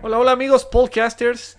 [0.00, 1.58] Hola, hola amigos podcasters.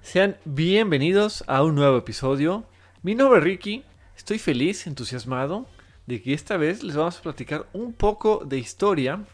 [0.00, 2.62] Sean bienvenidos a un nuevo episodio.
[3.02, 3.84] Mi nombre es Ricky.
[4.16, 5.66] Estoy feliz, entusiasmado
[6.06, 9.24] de que esta vez les vamos a platicar un poco de historia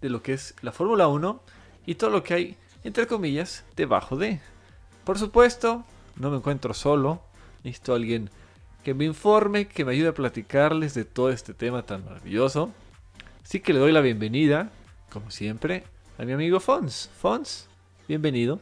[0.00, 1.42] de lo que es la Fórmula 1
[1.84, 4.40] y todo lo que hay, entre comillas, debajo de.
[5.04, 5.84] Por supuesto,
[6.16, 7.20] no me encuentro solo.
[7.64, 8.30] Necesito a alguien
[8.82, 12.72] que me informe, que me ayude a platicarles de todo este tema tan maravilloso.
[13.44, 14.70] Así que le doy la bienvenida,
[15.12, 15.84] como siempre,
[16.16, 17.10] a mi amigo Fons.
[17.18, 17.69] Fons,
[18.10, 18.58] bienvenido.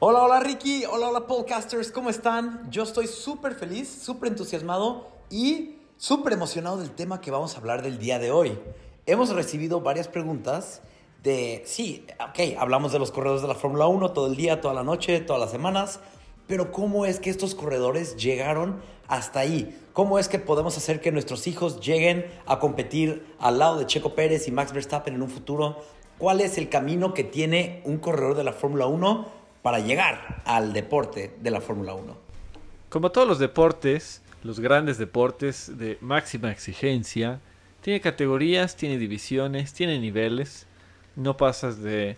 [0.00, 2.68] Hola, hola Ricky, hola, hola podcasters, ¿cómo están?
[2.72, 7.82] Yo estoy súper feliz, súper entusiasmado y súper emocionado del tema que vamos a hablar
[7.82, 8.58] del día de hoy.
[9.06, 10.82] Hemos recibido varias preguntas
[11.22, 14.74] de, sí, ok, hablamos de los corredores de la Fórmula 1 todo el día, toda
[14.74, 16.00] la noche, todas las semanas,
[16.48, 19.78] pero ¿cómo es que estos corredores llegaron hasta ahí?
[19.92, 24.16] ¿Cómo es que podemos hacer que nuestros hijos lleguen a competir al lado de Checo
[24.16, 25.76] Pérez y Max Verstappen en un futuro?
[26.18, 29.28] ¿Cuál es el camino que tiene un corredor de la Fórmula 1
[29.62, 32.16] para llegar al deporte de la Fórmula 1?
[32.88, 37.38] Como todos los deportes, los grandes deportes de máxima exigencia,
[37.82, 40.66] tiene categorías, tiene divisiones, tiene niveles.
[41.14, 42.16] No pasas de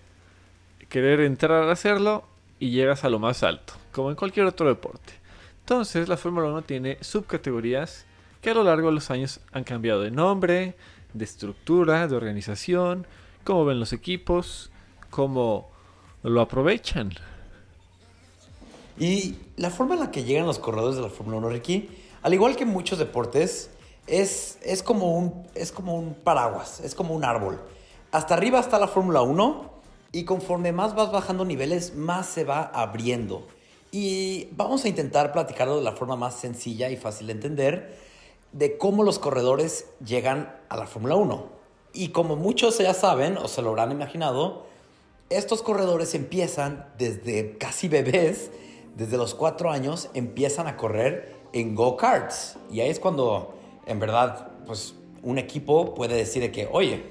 [0.89, 2.25] querer entrar a hacerlo
[2.59, 5.13] y llegas a lo más alto, como en cualquier otro deporte.
[5.61, 8.07] Entonces, la Fórmula 1 tiene subcategorías
[8.41, 10.75] que a lo largo de los años han cambiado de nombre,
[11.13, 13.07] de estructura, de organización,
[13.45, 14.71] cómo ven los equipos,
[15.11, 15.71] cómo
[16.23, 17.13] lo aprovechan.
[18.99, 21.89] Y la forma en la que llegan los corredores de la Fórmula 1, Ricky,
[22.23, 23.71] al igual que muchos deportes,
[24.07, 27.61] es, es, como un, es como un paraguas, es como un árbol.
[28.13, 29.71] Hasta arriba está la Fórmula 1
[30.13, 33.47] y conforme más vas bajando niveles, más se va abriendo.
[33.93, 37.99] Y vamos a intentar platicarlo de la forma más sencilla y fácil de entender
[38.53, 41.60] de cómo los corredores llegan a la Fórmula 1.
[41.93, 44.67] Y como muchos ya saben o se lo habrán imaginado,
[45.29, 48.51] estos corredores empiezan desde casi bebés,
[48.97, 52.57] desde los cuatro años, empiezan a correr en go-karts.
[52.71, 53.55] Y ahí es cuando,
[53.87, 57.05] en verdad, pues un equipo puede decir que, oye,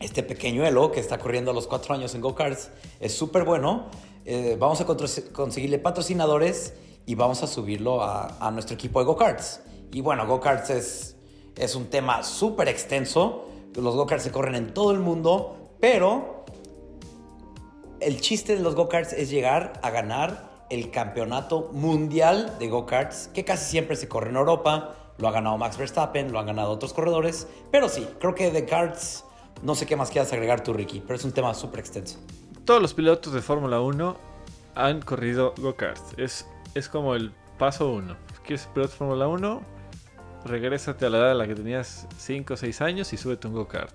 [0.00, 3.86] este pequeñuelo que está corriendo a los cuatro años en go-karts es súper bueno,
[4.24, 4.86] eh, vamos a
[5.32, 6.74] conseguirle patrocinadores
[7.06, 9.60] y vamos a subirlo a, a nuestro equipo de go-karts.
[9.92, 11.16] Y bueno, go-karts es,
[11.56, 13.46] es un tema súper extenso.
[13.74, 16.44] Los go-karts se corren en todo el mundo, pero
[18.00, 23.44] el chiste de los go-karts es llegar a ganar el campeonato mundial de go-karts, que
[23.44, 24.94] casi siempre se corre en Europa.
[25.18, 27.46] Lo ha ganado Max Verstappen, lo han ganado otros corredores.
[27.70, 29.24] Pero sí, creo que de karts,
[29.62, 32.18] no sé qué más quieras agregar tú, Ricky, pero es un tema súper extenso.
[32.64, 34.16] Todos los pilotos de Fórmula 1
[34.74, 36.14] han corrido go-karts.
[36.16, 38.16] Es, es como el paso uno.
[38.44, 39.79] ¿Quieres ser piloto de Fórmula 1?
[40.44, 43.54] Regrésate a la edad a la que tenías 5 o 6 años y súbete un
[43.54, 43.94] go-kart.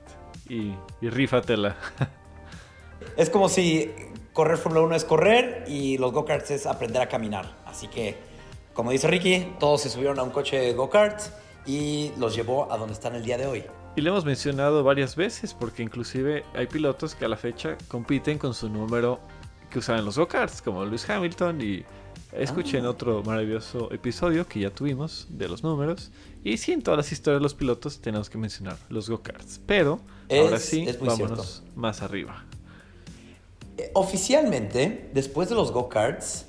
[0.49, 1.75] Y, y rífatela.
[3.17, 3.91] Es como si
[4.33, 7.55] correr Fórmula 1 es correr y los go-karts es aprender a caminar.
[7.65, 8.17] Así que,
[8.73, 11.31] como dice Ricky, todos se subieron a un coche de go-karts
[11.65, 13.63] y los llevó a donde están el día de hoy.
[13.95, 18.37] Y lo hemos mencionado varias veces porque inclusive hay pilotos que a la fecha compiten
[18.37, 19.19] con su número
[19.69, 21.85] que usaban los go-karts, como Lewis Hamilton y
[22.33, 22.89] escuchen Ah.
[22.89, 26.11] otro maravilloso episodio que ya tuvimos de los números.
[26.43, 29.59] Y sí, en todas las historias de los pilotos tenemos que mencionar los go-karts.
[29.65, 32.45] Pero Es- ahora sí, vámonos más arriba.
[33.77, 36.45] Eh, Oficialmente, después de los go-karts,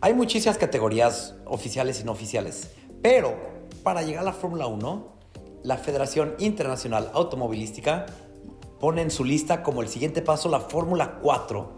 [0.00, 2.70] hay muchísimas categorías oficiales y no oficiales.
[3.02, 3.36] Pero
[3.82, 5.12] para llegar a la Fórmula 1,
[5.62, 8.06] la Federación Internacional Automovilística
[8.80, 11.72] pone en su lista como el siguiente paso la Fórmula 4.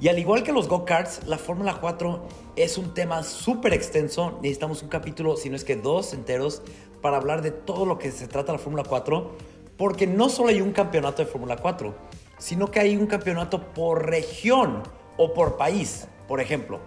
[0.00, 4.38] Y al igual que los go-karts, la Fórmula 4 es un tema súper extenso.
[4.42, 6.62] Necesitamos un capítulo, si no es que dos enteros,
[7.00, 9.30] para hablar de todo lo que se trata la Fórmula 4.
[9.76, 11.94] Porque no solo hay un campeonato de Fórmula 4,
[12.38, 14.82] sino que hay un campeonato por región
[15.16, 16.08] o por país.
[16.28, 16.80] Por ejemplo,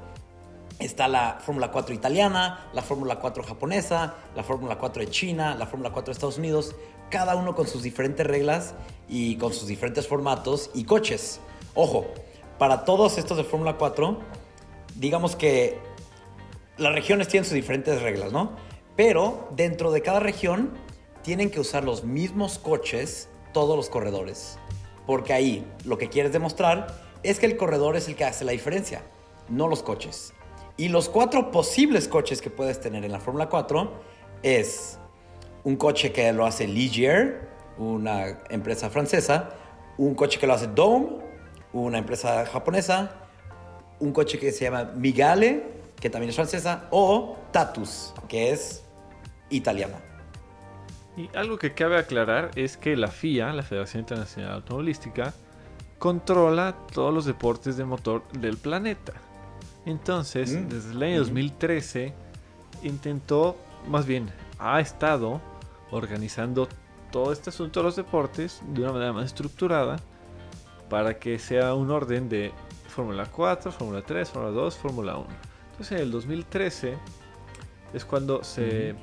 [0.79, 5.65] está la Fórmula 4 italiana, la Fórmula 4 japonesa, la Fórmula 4 de China, la
[5.65, 6.75] Fórmula 4 de Estados Unidos,
[7.09, 8.75] cada uno con sus diferentes reglas
[9.07, 11.39] y con sus diferentes formatos y coches.
[11.73, 12.05] Ojo,
[12.57, 14.19] para todos estos de Fórmula 4,
[14.95, 15.79] digamos que
[16.77, 18.51] las regiones tienen sus diferentes reglas, ¿no?
[18.95, 20.71] Pero dentro de cada región
[21.21, 24.57] tienen que usar los mismos coches todos los corredores.
[25.05, 26.87] Porque ahí lo que quieres demostrar
[27.23, 29.01] es que el corredor es el que hace la diferencia,
[29.49, 30.33] no los coches.
[30.77, 33.91] Y los cuatro posibles coches que puedes tener en la Fórmula 4
[34.43, 34.99] es
[35.63, 39.49] un coche que lo hace Ligier, una empresa francesa,
[39.97, 41.26] un coche que lo hace Dome,
[41.83, 43.11] una empresa japonesa,
[43.99, 45.63] un coche que se llama Migale,
[45.99, 48.83] que también es francesa, o Tatus, que es
[49.49, 49.97] italiana.
[51.15, 55.33] Y algo que cabe aclarar es que la FIA, la Federación Internacional Automovilística,
[55.97, 59.13] controla todos los deportes de motor del planeta.
[59.87, 60.67] Entonces, Mm.
[60.69, 62.13] desde el año 2013,
[62.83, 63.57] intentó,
[63.87, 65.41] más bien, ha estado
[65.89, 66.67] organizando
[67.11, 69.97] todo este asunto de los deportes de una manera más estructurada
[70.89, 72.51] para que sea un orden de
[72.87, 75.27] Fórmula 4, Fórmula 3, Fórmula 2, Fórmula 1.
[75.71, 76.97] Entonces, en el 2013
[77.93, 78.95] es cuando se,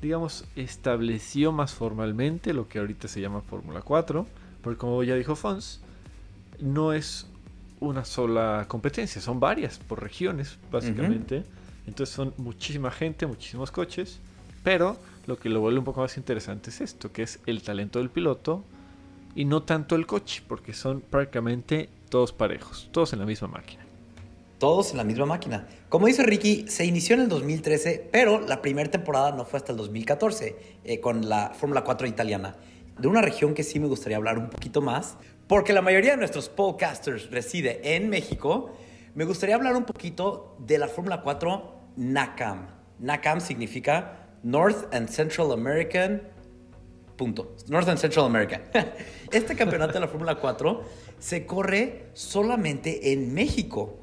[0.00, 4.26] digamos, estableció más formalmente lo que ahorita se llama Fórmula 4,
[4.62, 5.80] porque como ya dijo Fons,
[6.60, 7.26] no es
[7.80, 11.44] una sola competencia, son varias por regiones, básicamente.
[11.86, 14.20] Entonces son muchísima gente, muchísimos coches,
[14.62, 14.96] pero
[15.26, 18.10] lo que lo vuelve un poco más interesante es esto, que es el talento del
[18.10, 18.64] piloto
[19.34, 23.84] y no tanto el coche, porque son prácticamente todos parejos, todos en la misma máquina.
[24.58, 25.66] Todos en la misma máquina.
[25.88, 29.72] Como dice Ricky, se inició en el 2013, pero la primera temporada no fue hasta
[29.72, 32.56] el 2014, eh, con la Fórmula 4 italiana.
[32.98, 35.16] De una región que sí me gustaría hablar un poquito más,
[35.46, 38.70] porque la mayoría de nuestros podcasters reside en México,
[39.14, 42.68] me gustaría hablar un poquito de la Fórmula 4 NACAM.
[42.98, 46.22] NACAM significa North and Central American
[47.20, 47.54] Punto.
[47.68, 48.62] North and Central America.
[49.30, 50.82] Este campeonato de la Fórmula 4
[51.18, 53.98] se corre solamente en México.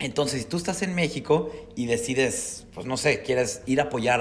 [0.00, 4.20] Entonces, si tú estás en México y decides, pues no sé, quieres ir a apoyar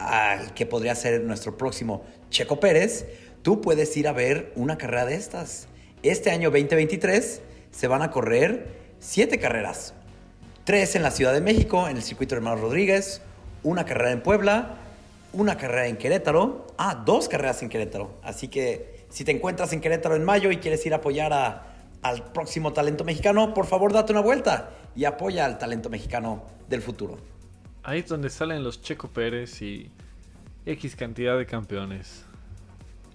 [0.00, 3.06] a, que podría ser nuestro próximo Checo Pérez,
[3.42, 5.68] tú puedes ir a ver una carrera de estas.
[6.02, 7.40] Este año 2023
[7.70, 8.66] se van a correr
[8.98, 9.94] siete carreras.
[10.64, 13.22] Tres en la Ciudad de México, en el circuito Hermano Rodríguez,
[13.62, 14.80] una carrera en Puebla,
[15.32, 16.66] una carrera en Querétaro.
[16.78, 18.18] Ah, dos carreras en Querétaro.
[18.22, 21.66] Así que si te encuentras en Querétaro en mayo y quieres ir a apoyar a-
[22.02, 26.80] al próximo talento mexicano, por favor date una vuelta y apoya al talento mexicano del
[26.82, 27.18] futuro.
[27.82, 29.90] Ahí es donde salen los Checo Pérez y
[30.66, 32.24] X cantidad de campeones.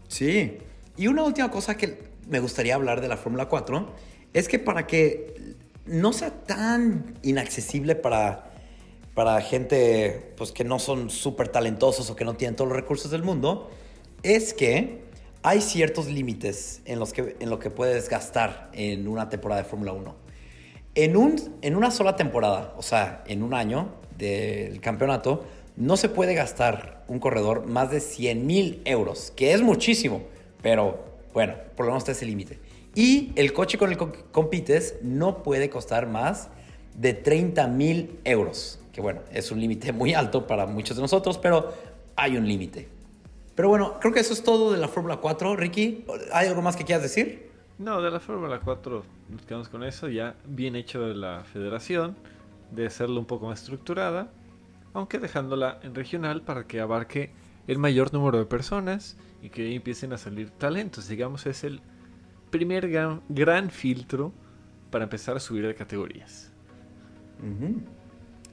[0.07, 0.57] Sí.
[0.97, 3.89] Y una última cosa que me gustaría hablar de la Fórmula 4
[4.33, 8.51] es que para que no sea tan inaccesible para,
[9.15, 13.09] para gente pues, que no son súper talentosos o que no tienen todos los recursos
[13.09, 13.71] del mundo,
[14.21, 15.05] es que
[15.41, 19.67] hay ciertos límites en, los que, en lo que puedes gastar en una temporada de
[19.67, 20.15] Fórmula 1.
[20.95, 25.45] En, un, en una sola temporada, o sea, en un año del campeonato,
[25.77, 30.23] no se puede gastar un corredor más de 100 mil euros, que es muchísimo,
[30.61, 32.59] pero bueno, por lo menos está ese límite.
[32.95, 36.49] Y el coche con el que compites no puede costar más
[36.97, 41.37] de 30 mil euros, que bueno, es un límite muy alto para muchos de nosotros,
[41.37, 41.73] pero
[42.15, 42.87] hay un límite.
[43.55, 45.55] Pero bueno, creo que eso es todo de la Fórmula 4.
[45.55, 47.49] Ricky, ¿hay algo más que quieras decir?
[47.77, 52.15] No, de la Fórmula 4 nos quedamos con eso, ya bien hecho de la federación,
[52.71, 54.29] de hacerlo un poco más estructurada,
[54.93, 57.31] aunque dejándola en regional para que abarque
[57.67, 61.07] el mayor número de personas y que empiecen a salir talentos.
[61.07, 61.81] Digamos, es el
[62.49, 64.31] primer gran, gran filtro
[64.91, 66.51] para empezar a subir de categorías.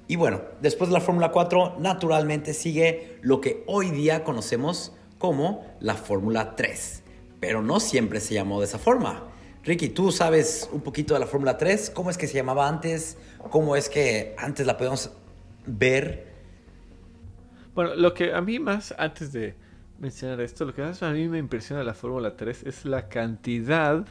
[0.08, 5.64] Y bueno, después de la Fórmula 4, naturalmente sigue lo que hoy día conocemos como
[5.81, 7.02] la Fórmula 3.
[7.40, 9.29] Pero no siempre se llamó de esa forma.
[9.64, 13.17] Ricky, tú sabes un poquito de la Fórmula 3, cómo es que se llamaba antes,
[13.51, 15.12] cómo es que antes la podemos
[15.67, 16.27] ver.
[17.74, 19.55] Bueno, lo que a mí más, antes de
[20.01, 23.08] mencionar esto, lo que más a mí me impresiona de la Fórmula 3 es la
[23.08, 24.05] cantidad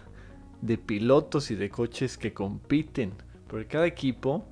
[0.61, 3.13] de pilotos y de coches que compiten.
[3.47, 4.47] Porque cada equipo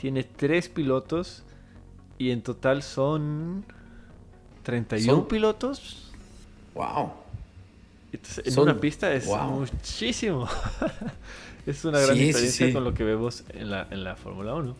[0.00, 1.42] tiene tres pilotos
[2.16, 3.64] y en total son
[4.62, 6.10] 31 Son- pilotos.
[6.74, 7.10] ¡Wow!
[8.12, 9.42] Entonces, en Son- una pista es wow.
[9.50, 10.48] muchísimo.
[11.66, 12.72] es una gran Sí, sí, diferencia sí.
[12.72, 14.74] con lo que vemos en la, en la Fórmula 1.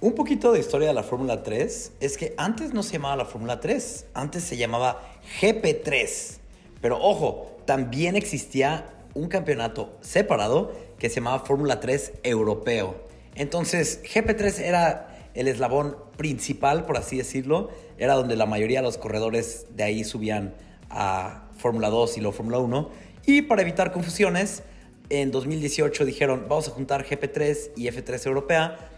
[0.00, 3.24] Un poquito de historia de la Fórmula 3 es que antes no se llamaba la
[3.26, 5.00] Fórmula 3, antes se llamaba
[5.40, 6.38] GP3.
[6.80, 13.11] Pero ojo, también existía un campeonato separado que se llamaba Fórmula 3 Europeo.
[13.34, 17.70] Entonces, GP3 era el eslabón principal, por así decirlo.
[17.98, 20.54] Era donde la mayoría de los corredores de ahí subían
[20.90, 22.90] a Fórmula 2 y luego Fórmula 1.
[23.26, 24.62] Y para evitar confusiones,
[25.08, 28.90] en 2018 dijeron, vamos a juntar GP3 y F3 Europea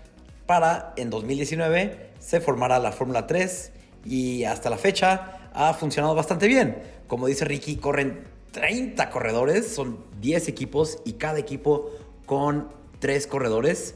[0.47, 3.73] para en 2019 se formara la Fórmula 3
[4.05, 6.83] y hasta la fecha ha funcionado bastante bien.
[7.07, 11.91] Como dice Ricky, corren 30 corredores, son 10 equipos y cada equipo
[12.27, 12.69] con
[13.01, 13.95] 3 corredores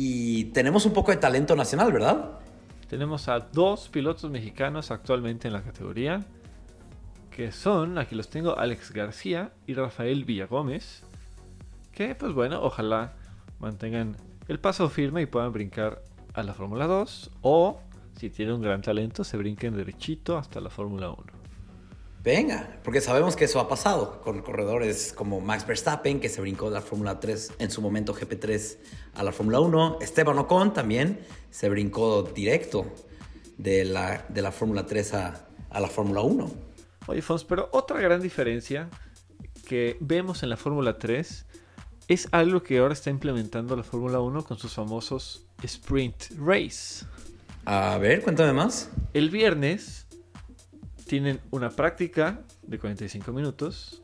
[0.00, 2.38] y tenemos un poco de talento nacional, ¿verdad?
[2.88, 6.24] Tenemos a dos pilotos mexicanos actualmente en la categoría,
[7.32, 11.02] que son, aquí los tengo, Alex García y Rafael Villagómez,
[11.90, 13.14] que pues bueno, ojalá
[13.58, 16.00] mantengan el paso firme y puedan brincar
[16.32, 17.80] a la Fórmula 2 o
[18.16, 21.18] si tienen un gran talento se brinquen derechito hasta la Fórmula 1.
[22.28, 26.66] Venga, porque sabemos que eso ha pasado con corredores como Max Verstappen, que se brincó
[26.66, 28.76] de la Fórmula 3, en su momento GP3,
[29.14, 30.00] a la Fórmula 1.
[30.02, 31.20] Esteban Ocon también
[31.50, 32.84] se brincó directo
[33.56, 36.50] de la, de la Fórmula 3 a, a la Fórmula 1.
[37.06, 38.90] Oye, Fons, pero otra gran diferencia
[39.66, 41.46] que vemos en la Fórmula 3
[42.08, 47.06] es algo que ahora está implementando la Fórmula 1 con sus famosos sprint race.
[47.64, 48.90] A ver, cuéntame más.
[49.14, 50.07] El viernes
[51.08, 54.02] tienen una práctica de 45 minutos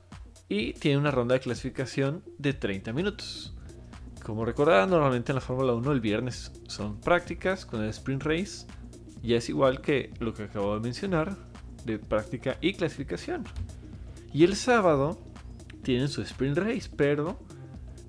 [0.49, 3.55] y tienen una ronda de clasificación de 30 minutos.
[4.25, 8.67] Como recordarán, normalmente en la Fórmula 1 el viernes son prácticas con el sprint race
[9.23, 11.37] y es igual que lo que acabo de mencionar
[11.85, 13.45] de práctica y clasificación.
[14.33, 15.19] Y el sábado
[15.83, 17.39] tienen su sprint race, pero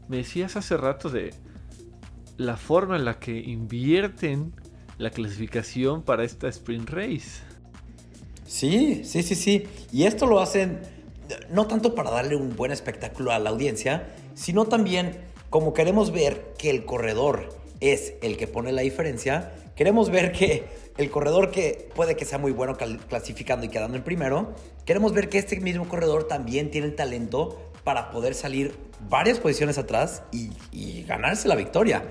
[0.07, 1.33] me decías hace rato de
[2.37, 4.53] la forma en la que invierten
[4.97, 7.54] la clasificación para esta sprint race.
[8.45, 9.67] Sí, sí, sí, sí.
[9.91, 10.79] Y esto lo hacen
[11.49, 15.17] no tanto para darle un buen espectáculo a la audiencia, sino también
[15.49, 17.49] como queremos ver que el corredor
[17.79, 20.65] es el que pone la diferencia, queremos ver que
[20.97, 24.53] el corredor que puede que sea muy bueno clasificando y quedando en primero,
[24.85, 28.75] queremos ver que este mismo corredor también tiene el talento para poder salir
[29.09, 32.03] varias posiciones atrás y, ganarse la victoria.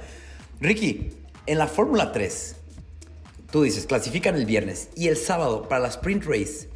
[0.60, 1.10] Ricky,
[1.46, 2.56] en la Fórmula 3,
[3.54, 6.68] tú dices, clasifican el viernes y el sábado para la sprint race,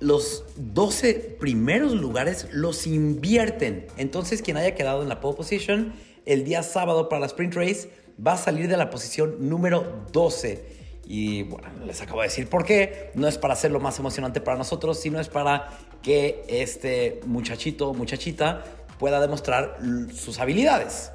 [0.00, 3.86] los 12 primeros lugares los invierten.
[3.98, 5.92] Entonces, quien haya quedado en la pole position
[6.24, 7.90] el día sábado para la sprint race
[8.26, 10.64] va a salir de la posición número 12.
[11.04, 13.10] Y bueno, les acabo de decir por qué.
[13.14, 15.68] No es para hacerlo más emocionante para nosotros, sino es para
[16.00, 18.64] que este muchachito o muchachita
[18.98, 19.76] pueda demostrar
[20.14, 21.12] sus habilidades.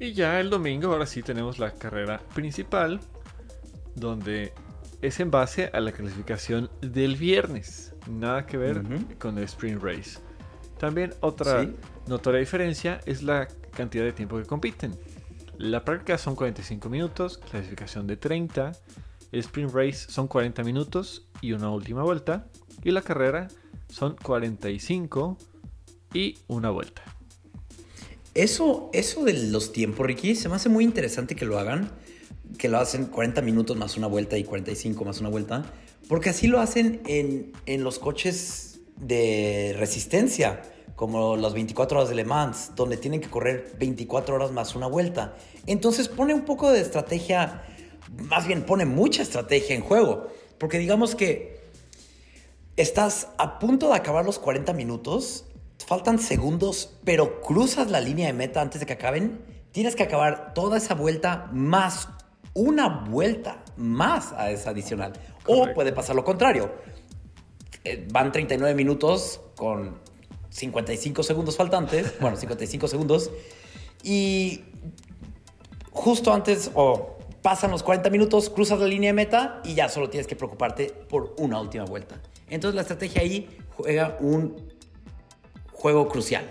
[0.00, 2.98] Y ya el domingo, ahora sí tenemos la carrera principal,
[3.94, 4.52] donde
[5.02, 7.92] es en base a la clasificación del viernes.
[8.08, 8.82] Nada que ver
[9.18, 10.18] con el sprint race.
[10.78, 11.68] También otra
[12.06, 14.96] notoria diferencia es la cantidad de tiempo que compiten.
[15.58, 18.72] La práctica son 45 minutos, clasificación de 30.
[19.30, 22.46] El sprint race son 40 minutos y una última vuelta.
[22.82, 23.48] Y la carrera
[23.88, 25.36] son 45
[26.14, 27.02] y una vuelta.
[28.34, 31.90] Eso, eso de los tiempos, Ricky, se me hace muy interesante que lo hagan
[32.58, 35.64] que lo hacen 40 minutos más una vuelta y 45 más una vuelta,
[36.08, 40.62] porque así lo hacen en, en los coches de resistencia,
[40.96, 44.86] como las 24 horas de Le Mans, donde tienen que correr 24 horas más una
[44.86, 45.34] vuelta.
[45.66, 47.64] Entonces pone un poco de estrategia,
[48.28, 50.28] más bien pone mucha estrategia en juego,
[50.58, 51.60] porque digamos que
[52.76, 55.46] estás a punto de acabar los 40 minutos,
[55.84, 59.40] faltan segundos, pero cruzas la línea de meta antes de que acaben,
[59.72, 62.08] tienes que acabar toda esa vuelta más
[62.54, 65.12] una vuelta más a esa adicional.
[65.46, 66.72] O puede pasar lo contrario.
[67.84, 69.98] Eh, van 39 minutos con
[70.50, 73.30] 55 segundos faltantes, bueno, 55 segundos,
[74.04, 74.62] y
[75.90, 80.08] justo antes o pasan los 40 minutos, cruzas la línea de meta y ya solo
[80.08, 82.20] tienes que preocuparte por una última vuelta.
[82.48, 84.72] Entonces la estrategia ahí juega un
[85.72, 86.48] juego crucial.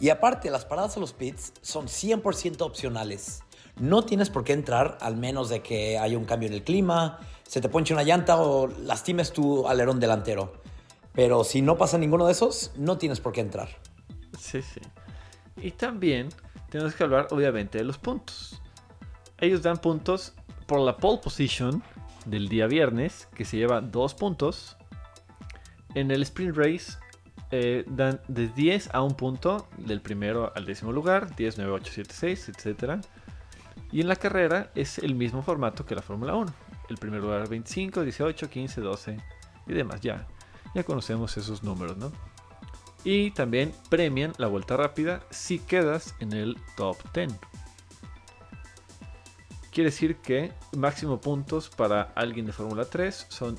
[0.00, 3.42] Y aparte, las paradas a los pits son 100% opcionales.
[3.80, 7.18] No tienes por qué entrar al menos de que haya un cambio en el clima,
[7.46, 10.54] se te ponche una llanta o lastimes tu alerón delantero.
[11.12, 13.68] Pero si no pasa ninguno de esos, no tienes por qué entrar.
[14.38, 14.80] Sí, sí.
[15.56, 16.28] Y también
[16.70, 18.60] tenemos que hablar obviamente de los puntos.
[19.38, 20.34] Ellos dan puntos
[20.66, 21.82] por la pole position
[22.26, 24.76] del día viernes, que se lleva dos puntos.
[25.94, 26.98] En el sprint race
[27.50, 31.92] eh, dan de 10 a un punto, del primero al décimo lugar, 10, 9, 8,
[31.94, 33.06] 7, 6, etc.
[33.94, 36.52] Y en la carrera es el mismo formato que la Fórmula 1.
[36.88, 39.16] El primer lugar 25, 18, 15, 12
[39.68, 40.00] y demás.
[40.00, 40.26] Ya,
[40.74, 42.10] ya conocemos esos números, ¿no?
[43.04, 47.34] Y también premian la vuelta rápida si quedas en el top 10.
[49.70, 53.56] Quiere decir que máximo puntos para alguien de Fórmula 3 son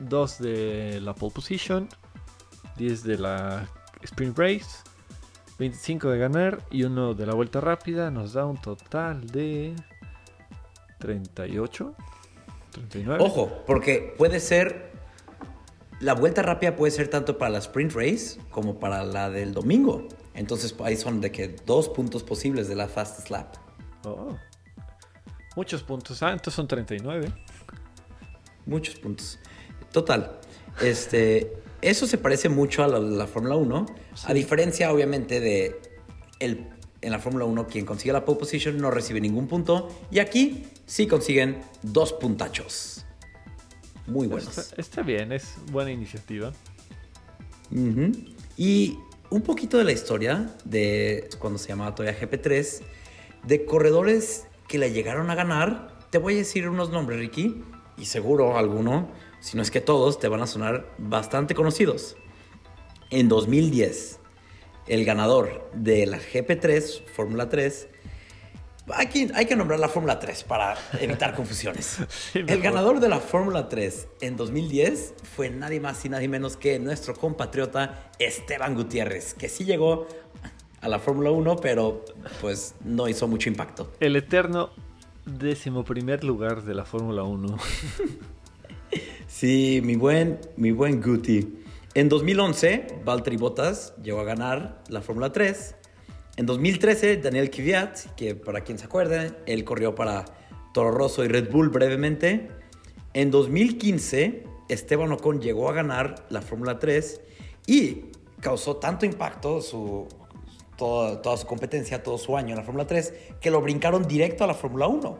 [0.00, 1.88] 2 de la pole position,
[2.76, 3.68] 10 de la
[4.02, 4.89] sprint race
[5.60, 9.76] 25 de ganar y uno de la vuelta rápida nos da un total de
[10.98, 11.94] 38,
[12.70, 13.22] 39.
[13.22, 14.90] Ojo, porque puede ser
[16.00, 20.08] la vuelta rápida puede ser tanto para la sprint race como para la del domingo.
[20.32, 23.54] Entonces ahí son de que dos puntos posibles de la fast slap.
[24.04, 24.34] Oh.
[25.56, 26.22] Muchos puntos.
[26.22, 27.30] Ah, entonces son 39.
[28.64, 29.38] Muchos puntos.
[29.92, 30.40] Total.
[30.80, 31.52] Este,
[31.82, 33.86] eso se parece mucho a la, Fórmula 1,
[34.24, 35.80] a diferencia obviamente de
[36.38, 36.66] el,
[37.00, 40.64] en la Fórmula 1 quien consigue la pole position no recibe ningún punto y aquí
[40.86, 43.04] sí consiguen dos puntachos.
[44.06, 44.74] muy buenos.
[44.76, 46.52] Está, bien, es buena iniciativa.
[48.56, 48.98] Y
[49.30, 52.82] un poquito de la historia de cuando se llamaba todavía GP3,
[53.44, 55.98] de corredores que le llegaron a ganar.
[56.10, 57.62] Te voy a decir unos nombres, Ricky,
[57.96, 59.08] y seguro alguno,
[59.40, 62.16] si no es que todos, te van a sonar bastante conocidos.
[63.10, 64.20] En 2010,
[64.86, 67.88] el ganador de la GP3, Fórmula 3,
[68.94, 71.98] hay que, hay que nombrar la Fórmula 3 para evitar confusiones.
[72.34, 76.78] el ganador de la Fórmula 3 en 2010 fue nadie más y nadie menos que
[76.78, 80.06] nuestro compatriota Esteban Gutiérrez, que sí llegó
[80.80, 82.04] a la Fórmula 1, pero
[82.40, 83.92] pues no hizo mucho impacto.
[84.00, 84.70] El eterno
[85.24, 87.56] décimo primer lugar de la Fórmula 1.
[89.30, 91.62] sí, mi buen, mi buen Guti.
[91.94, 95.76] En 2011, Valtteri Bottas llegó a ganar la Fórmula 3.
[96.36, 100.24] En 2013, Daniel Kvyat, que para quien se acuerde, él corrió para
[100.74, 102.50] Toro Rosso y Red Bull brevemente.
[103.14, 107.20] En 2015, Esteban Ocon llegó a ganar la Fórmula 3
[107.66, 108.04] y
[108.40, 110.08] causó tanto impacto su,
[110.76, 114.44] toda, toda, su competencia, todo su año en la Fórmula 3, que lo brincaron directo
[114.44, 115.18] a la Fórmula 1.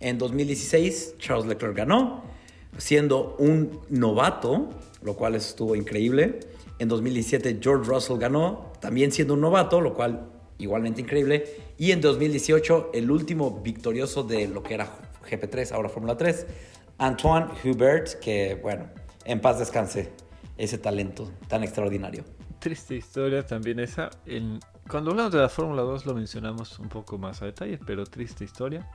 [0.00, 2.31] En 2016, Charles Leclerc ganó,
[2.76, 4.68] siendo un novato
[5.02, 6.40] lo cual estuvo increíble.
[6.78, 11.44] En 2017 George Russell ganó, también siendo un novato, lo cual igualmente increíble.
[11.78, 14.88] Y en 2018 el último victorioso de lo que era
[15.28, 16.46] GP3, ahora Fórmula 3,
[16.98, 18.86] Antoine Hubert, que bueno,
[19.24, 20.12] en paz descanse
[20.56, 22.24] ese talento tan extraordinario.
[22.58, 24.10] Triste historia también esa.
[24.88, 28.44] cuando hablamos de la Fórmula 2 lo mencionamos un poco más a detalle, pero triste
[28.44, 28.88] historia.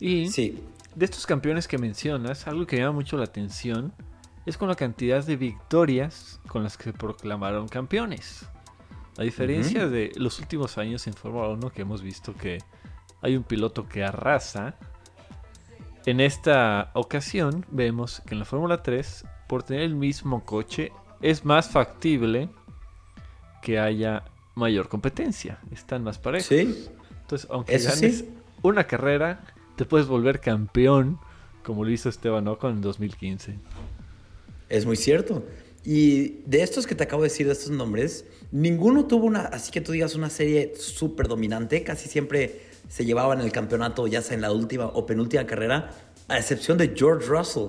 [0.00, 0.58] Y sí.
[0.94, 3.92] de estos campeones que mencionas, algo que llama mucho la atención
[4.46, 8.46] es con la cantidad de victorias con las que se proclamaron campeones.
[9.18, 12.58] A diferencia de los últimos años en Fórmula 1 que hemos visto que
[13.20, 14.76] hay un piloto que arrasa,
[16.06, 21.44] en esta ocasión vemos que en la Fórmula 3, por tener el mismo coche, es
[21.44, 22.48] más factible
[23.60, 25.58] que haya mayor competencia.
[25.70, 26.46] Están más parejos.
[26.46, 26.88] Sí.
[27.20, 28.24] Entonces, aunque ganes
[28.62, 29.44] una carrera,
[29.80, 31.18] te puedes volver campeón,
[31.62, 33.54] como lo hizo Esteban Ocon en 2015.
[34.68, 35.42] Es muy cierto.
[35.82, 39.72] Y de estos que te acabo de decir, de estos nombres, ninguno tuvo una, así
[39.72, 41.82] que tú digas, una serie súper dominante.
[41.82, 45.94] Casi siempre se llevaban el campeonato, ya sea en la última o penúltima carrera,
[46.28, 47.68] a excepción de George Russell,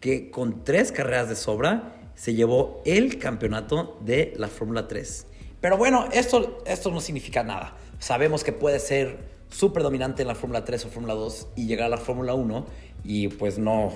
[0.00, 5.26] que con tres carreras de sobra se llevó el campeonato de la Fórmula 3.
[5.60, 7.76] Pero bueno, esto, esto no significa nada.
[7.98, 11.86] Sabemos que puede ser súper dominante en la Fórmula 3 o Fórmula 2 y llegar
[11.86, 12.66] a la Fórmula 1
[13.04, 13.92] y pues no,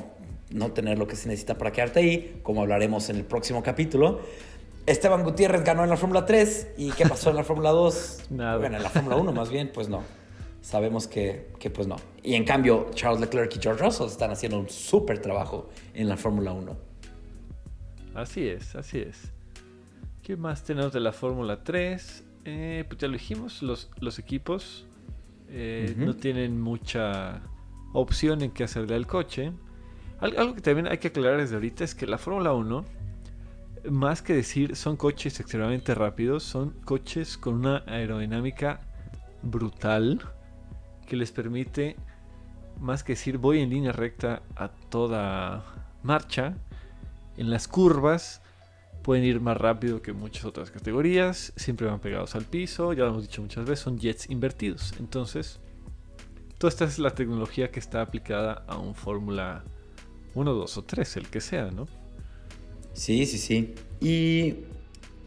[0.50, 4.20] no tener lo que se necesita para quedarte ahí, como hablaremos en el próximo capítulo.
[4.86, 8.26] Esteban Gutiérrez ganó en la Fórmula 3 y ¿qué pasó en la Fórmula 2?
[8.30, 8.58] Nada.
[8.58, 10.02] Bueno, en la Fórmula 1 más bien, pues no.
[10.60, 11.96] Sabemos que, que, pues no.
[12.22, 16.16] Y en cambio, Charles Leclerc y George Russell están haciendo un súper trabajo en la
[16.16, 16.76] Fórmula 1.
[18.14, 19.32] Así es, así es.
[20.22, 22.24] ¿Qué más tenemos de la Fórmula 3?
[22.46, 24.86] Eh, pues ya lo dijimos, los, los equipos
[25.48, 27.42] eh, no tienen mucha
[27.92, 29.52] opción en qué hacerle al coche.
[30.20, 32.85] Algo que también hay que aclarar desde ahorita es que la Fórmula 1,
[33.90, 38.80] más que decir son coches extremadamente rápidos, son coches con una aerodinámica
[39.42, 40.20] brutal
[41.07, 41.96] que les permite,
[42.80, 45.64] más que decir voy en línea recta a toda
[46.02, 46.54] marcha,
[47.37, 48.40] en las curvas
[49.04, 53.10] pueden ir más rápido que muchas otras categorías, siempre van pegados al piso, ya lo
[53.10, 54.94] hemos dicho muchas veces, son jets invertidos.
[54.98, 55.60] Entonces,
[56.56, 59.62] toda esta es la tecnología que está aplicada a un Fórmula
[60.34, 61.86] uno, dos o tres, el que sea, ¿no?
[62.94, 63.74] Sí, sí, sí.
[64.00, 64.54] Y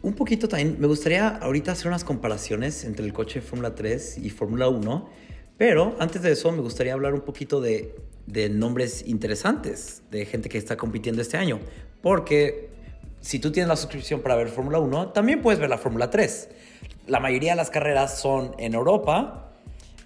[0.02, 4.30] un poquito también, me gustaría ahorita hacer unas comparaciones entre el coche Fórmula 3 y
[4.30, 5.08] Fórmula 1,
[5.56, 7.94] pero antes de eso me gustaría hablar un poquito de,
[8.26, 11.60] de nombres interesantes de gente que está compitiendo este año,
[12.02, 12.76] porque
[13.20, 16.48] si tú tienes la suscripción para ver Fórmula 1, también puedes ver la Fórmula 3.
[17.06, 19.52] La mayoría de las carreras son en Europa,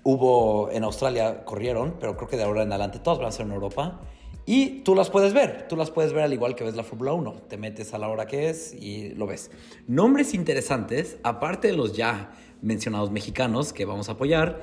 [0.02, 3.46] hubo en Australia, corrieron, pero creo que de ahora en adelante todas van a ser
[3.46, 4.00] en Europa.
[4.44, 7.12] Y tú las puedes ver, tú las puedes ver al igual que ves la Fórmula
[7.12, 7.42] 1.
[7.48, 9.50] Te metes a la hora que es y lo ves.
[9.86, 14.62] Nombres interesantes, aparte de los ya mencionados mexicanos que vamos a apoyar,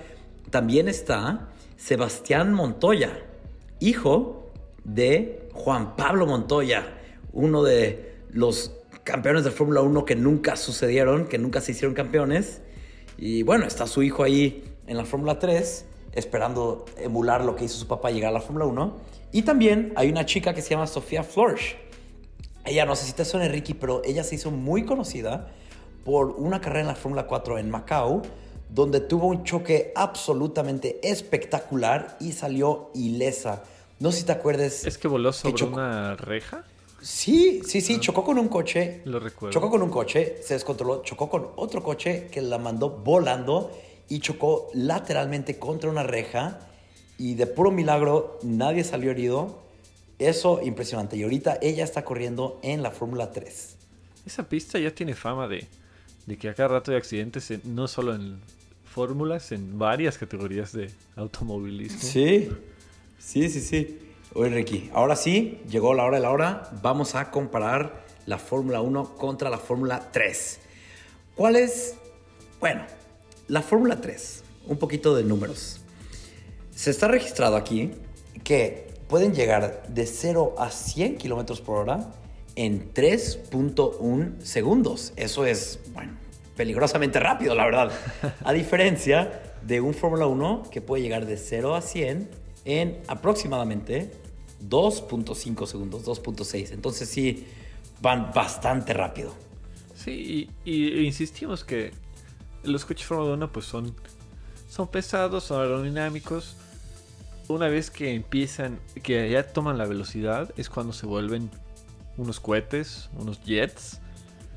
[0.49, 3.23] también está Sebastián Montoya,
[3.79, 4.51] hijo
[4.83, 6.97] de Juan Pablo Montoya,
[7.31, 8.71] uno de los
[9.03, 12.61] campeones de Fórmula 1 que nunca sucedieron, que nunca se hicieron campeones.
[13.17, 17.77] Y bueno, está su hijo ahí en la Fórmula 3, esperando emular lo que hizo
[17.77, 18.97] su papá llegar a la Fórmula 1.
[19.31, 21.75] Y también hay una chica que se llama Sofía Flores.
[22.65, 25.51] Ella, no sé si te suena Ricky, pero ella se hizo muy conocida
[26.03, 28.21] por una carrera en la Fórmula 4 en Macao,
[28.69, 33.63] donde tuvo un choque absolutamente espectacular y salió ilesa
[33.99, 34.85] No sé si te acuerdes.
[34.85, 36.63] ¿Es que voló sobre una reja?
[37.01, 39.01] Sí, sí, sí, chocó con un coche.
[39.05, 39.53] Lo recuerdo.
[39.53, 43.71] Chocó con un coche, se descontroló, chocó con otro coche que la mandó volando
[44.09, 46.59] y chocó lateralmente contra una reja
[47.17, 49.59] y de puro milagro nadie salió herido.
[50.17, 51.15] Eso impresionante.
[51.15, 53.75] Y ahorita ella está corriendo en la Fórmula 3.
[54.25, 55.65] Esa pista ya tiene fama de,
[56.25, 58.39] de que a cada rato hay accidentes, en- no solo en
[58.83, 61.99] fórmulas, en varias categorías de automovilismo.
[62.01, 62.49] Sí,
[63.17, 63.99] sí, sí, sí.
[64.35, 66.69] Oye, Ricky, ahora sí, llegó la hora de la hora.
[66.83, 70.59] Vamos a comparar la Fórmula 1 contra la Fórmula 3.
[71.33, 71.95] ¿Cuál es?
[72.59, 72.83] Bueno,
[73.47, 74.43] la Fórmula 3.
[74.67, 75.81] Un poquito de números.
[76.75, 77.91] Se está registrado aquí
[78.43, 82.11] que pueden llegar de 0 a 100 kilómetros por hora
[82.55, 85.11] en 3.1 segundos.
[85.15, 86.11] Eso es, bueno,
[86.55, 87.91] peligrosamente rápido, la verdad.
[88.45, 92.29] A diferencia de un Fórmula 1 que puede llegar de 0 a 100
[92.69, 94.11] en aproximadamente
[94.67, 96.71] 2.5 segundos, 2.6.
[96.71, 97.47] Entonces sí,
[98.01, 99.33] van bastante rápido.
[99.95, 101.91] Sí, y, y insistimos que
[102.63, 103.95] los coches Fórmula 1 pues son,
[104.69, 106.55] son pesados, son aerodinámicos.
[107.47, 111.49] Una vez que empiezan, que ya toman la velocidad, es cuando se vuelven
[112.17, 113.99] unos cohetes, unos jets.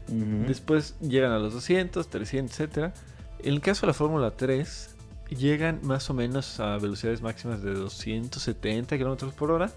[0.09, 2.93] Después llegan a los 200, 300, etc.
[3.39, 4.92] En el caso de la Fórmula 3,
[5.37, 9.71] llegan más o menos a velocidades máximas de 270 km por hora.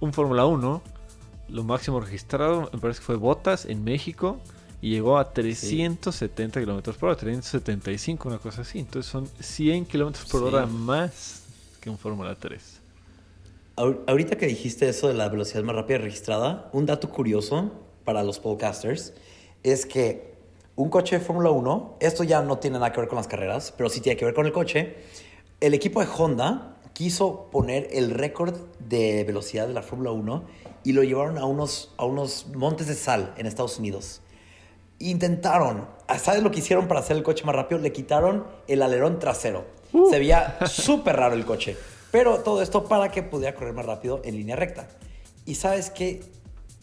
[0.00, 0.82] Un Fórmula 1,
[1.48, 4.40] lo máximo registrado, me parece que fue Bottas en México.
[4.82, 8.78] Y llegó a 370 km por hora, 375, una cosa así.
[8.78, 10.46] Entonces son 100 km por Sí.
[10.46, 11.44] hora más
[11.80, 12.80] que un Fórmula 3.
[13.76, 17.72] Ahor- Ahorita que dijiste eso de la velocidad más rápida registrada, un dato curioso
[18.04, 19.14] para los podcasters
[19.62, 20.35] es que
[20.76, 23.72] un coche de Fórmula 1, esto ya no tiene nada que ver con las carreras,
[23.76, 24.96] pero sí tiene que ver con el coche.
[25.58, 30.44] El equipo de Honda quiso poner el récord de velocidad de la Fórmula 1
[30.84, 34.20] y lo llevaron a unos, a unos montes de sal en Estados Unidos.
[34.98, 37.80] Intentaron, ¿sabes lo que hicieron para hacer el coche más rápido?
[37.80, 39.64] Le quitaron el alerón trasero.
[40.10, 41.76] Se veía súper raro el coche.
[42.10, 44.88] Pero todo esto para que pudiera correr más rápido en línea recta.
[45.46, 46.22] ¿Y sabes qué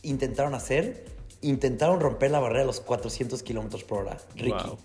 [0.01, 1.12] intentaron hacer?
[1.43, 4.17] Intentaron romper la barrera de los 400 kilómetros por hora.
[4.35, 4.51] Ricky.
[4.51, 4.77] Wow.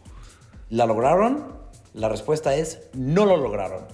[0.70, 1.52] ¿La lograron?
[1.94, 3.84] La respuesta es no lo lograron.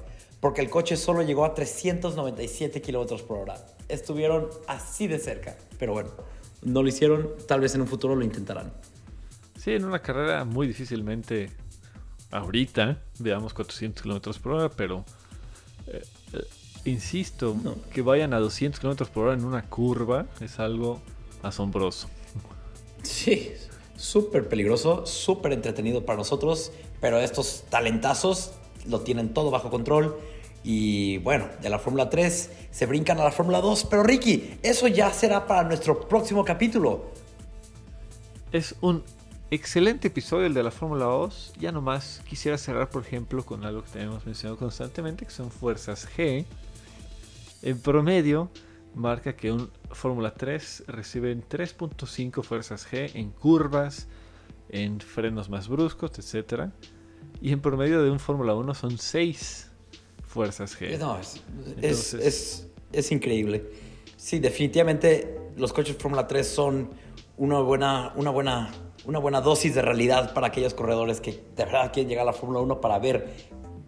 [0.41, 3.65] Porque el coche solo llegó a 397 kilómetros por hora.
[3.89, 5.57] Estuvieron así de cerca.
[5.79, 6.11] Pero bueno,
[6.63, 7.31] no lo hicieron.
[7.47, 8.73] Tal vez en un futuro lo intentarán.
[9.59, 11.51] Sí, en una carrera muy difícilmente
[12.31, 15.05] ahorita veamos 400 kilómetros por hora, pero
[15.87, 16.45] eh, eh,
[16.85, 17.77] insisto, No.
[17.93, 21.01] que vayan a 200 kilómetros por hora en una curva es algo
[21.43, 22.09] asombroso.
[23.05, 23.53] Sí,
[23.97, 28.53] súper peligroso, súper entretenido para nosotros, pero estos talentazos
[28.87, 30.19] lo tienen todo bajo control.
[30.63, 34.89] Y bueno, de la Fórmula 3 se brincan a la Fórmula 2, pero Ricky, eso
[34.89, 37.13] ya será para nuestro próximo capítulo.
[38.51, 39.03] Es un
[39.51, 41.55] excelente episodio el de la Fórmula 2.
[41.61, 46.09] Ya nomás quisiera cerrar, por ejemplo, con algo que tenemos mencionado constantemente, que son fuerzas
[46.17, 46.47] G.
[47.63, 48.49] En promedio,
[48.95, 54.09] marca que un Fórmula 3 reciben 3.5 fuerzas G en curvas,
[54.69, 56.71] en frenos más bruscos, etc.
[57.41, 59.71] Y en promedio de un Fórmula 1 son 6
[60.27, 60.99] fuerzas G.
[60.99, 63.65] No, es, es, Entonces- es- es increíble.
[64.17, 66.91] Sí, definitivamente los coches Fórmula 3 son
[67.37, 68.71] una buena, una, buena,
[69.05, 72.33] una buena dosis de realidad para aquellos corredores que de verdad quieren llegar a la
[72.33, 73.35] Fórmula 1 para ver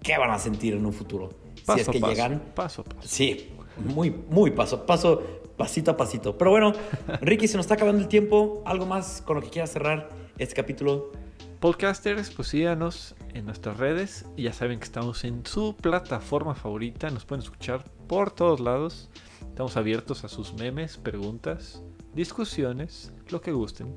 [0.02, 1.30] qué van a sentir en un futuro.
[1.64, 2.42] Paso si es que paso, llegan.
[2.54, 3.08] Paso paso.
[3.08, 5.22] Sí, muy, muy paso, paso,
[5.56, 6.36] pasito a pasito.
[6.36, 6.72] Pero bueno,
[7.20, 8.62] Ricky, se nos está acabando el tiempo.
[8.64, 10.08] ¿Algo más con lo que quieras cerrar
[10.38, 11.12] este capítulo?
[11.60, 14.26] Podcasters, pues síganos en nuestras redes.
[14.36, 17.10] Ya saben que estamos en su plataforma favorita.
[17.10, 19.08] Nos pueden escuchar por todos lados.
[19.40, 21.82] Estamos abiertos a sus memes, preguntas,
[22.14, 23.96] discusiones, lo que gusten.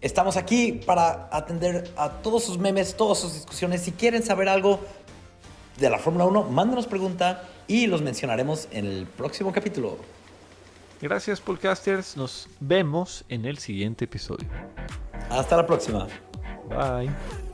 [0.00, 3.82] Estamos aquí para atender a todos sus memes, todas sus discusiones.
[3.82, 4.78] Si quieren saber algo
[5.78, 9.98] de la Fórmula 1, mándenos pregunta y los mencionaremos en el próximo capítulo.
[11.00, 12.16] Gracias, podcasters.
[12.16, 14.48] Nos vemos en el siguiente episodio.
[15.30, 16.08] Hasta la próxima.
[16.68, 17.47] Bye.